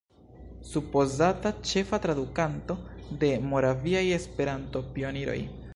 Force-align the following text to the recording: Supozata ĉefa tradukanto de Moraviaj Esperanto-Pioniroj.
Supozata 0.69 1.51
ĉefa 1.71 1.99
tradukanto 2.07 2.79
de 3.25 3.31
Moraviaj 3.53 4.05
Esperanto-Pioniroj. 4.19 5.39